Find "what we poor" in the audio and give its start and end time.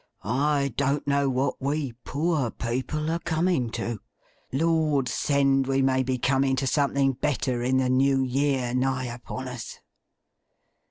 1.29-2.49